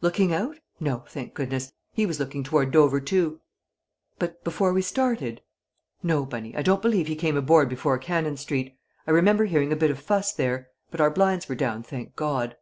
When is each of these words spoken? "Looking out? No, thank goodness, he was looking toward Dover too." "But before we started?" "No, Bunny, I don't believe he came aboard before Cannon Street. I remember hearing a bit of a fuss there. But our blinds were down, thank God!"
"Looking 0.00 0.32
out? 0.32 0.60
No, 0.78 1.00
thank 1.08 1.34
goodness, 1.34 1.72
he 1.92 2.06
was 2.06 2.20
looking 2.20 2.44
toward 2.44 2.70
Dover 2.70 3.00
too." 3.00 3.40
"But 4.16 4.44
before 4.44 4.72
we 4.72 4.80
started?" 4.80 5.40
"No, 6.04 6.24
Bunny, 6.24 6.54
I 6.56 6.62
don't 6.62 6.80
believe 6.80 7.08
he 7.08 7.16
came 7.16 7.36
aboard 7.36 7.68
before 7.68 7.98
Cannon 7.98 8.36
Street. 8.36 8.78
I 9.08 9.10
remember 9.10 9.46
hearing 9.46 9.72
a 9.72 9.74
bit 9.76 9.90
of 9.90 9.98
a 9.98 10.02
fuss 10.02 10.32
there. 10.32 10.68
But 10.92 11.00
our 11.00 11.10
blinds 11.10 11.48
were 11.48 11.56
down, 11.56 11.82
thank 11.82 12.14
God!" 12.14 12.56